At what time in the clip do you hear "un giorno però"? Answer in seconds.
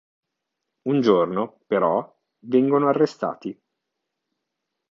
0.89-2.19